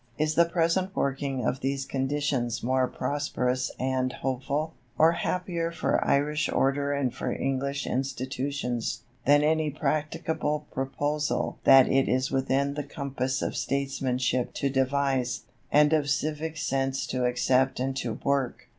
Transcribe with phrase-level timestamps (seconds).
[0.17, 6.49] Is the present working of these conditions more prosperous and hopeful, or happier for Irish
[6.49, 13.43] order and for English institutions, than any practicable proposal that it is within the compass
[13.43, 18.69] of statesmanship to devise, and of civic sense to accept and to work?